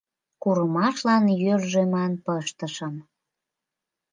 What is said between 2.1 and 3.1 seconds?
пыштышым,-